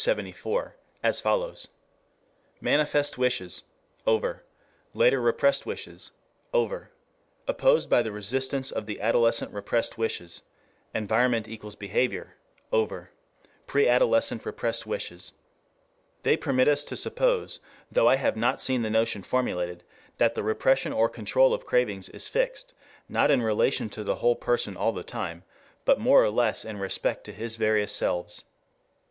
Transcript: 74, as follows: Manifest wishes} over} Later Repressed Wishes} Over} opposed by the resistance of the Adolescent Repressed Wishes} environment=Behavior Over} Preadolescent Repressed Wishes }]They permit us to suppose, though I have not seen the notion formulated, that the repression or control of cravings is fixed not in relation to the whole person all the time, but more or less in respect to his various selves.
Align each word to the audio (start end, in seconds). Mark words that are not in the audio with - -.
74, 0.03 0.75
as 1.03 1.21
follows: 1.21 1.67
Manifest 2.59 3.19
wishes} 3.19 3.65
over} 4.17 4.43
Later 5.03 5.21
Repressed 5.21 5.67
Wishes} 5.67 6.09
Over} 6.63 6.89
opposed 7.47 7.87
by 7.87 8.01
the 8.01 8.11
resistance 8.11 8.71
of 8.71 8.87
the 8.87 8.99
Adolescent 8.99 9.53
Repressed 9.53 9.99
Wishes} 9.99 10.41
environment=Behavior 11.01 12.35
Over} 12.73 13.11
Preadolescent 13.71 14.43
Repressed 14.43 14.87
Wishes 14.87 15.33
}]They 16.23 16.35
permit 16.35 16.67
us 16.67 16.83
to 16.85 16.97
suppose, 16.97 17.59
though 17.91 18.09
I 18.09 18.15
have 18.15 18.35
not 18.35 18.59
seen 18.59 18.81
the 18.81 18.89
notion 18.89 19.21
formulated, 19.21 19.83
that 20.17 20.33
the 20.33 20.41
repression 20.41 20.93
or 20.93 21.09
control 21.09 21.53
of 21.53 21.67
cravings 21.67 22.09
is 22.09 22.27
fixed 22.27 22.73
not 23.07 23.29
in 23.29 23.43
relation 23.43 23.87
to 23.91 24.03
the 24.03 24.15
whole 24.15 24.35
person 24.35 24.75
all 24.75 24.93
the 24.93 25.03
time, 25.03 25.43
but 25.85 25.99
more 25.99 26.23
or 26.23 26.31
less 26.31 26.65
in 26.65 26.77
respect 26.79 27.23
to 27.25 27.31
his 27.31 27.55
various 27.55 27.93
selves. 27.93 28.45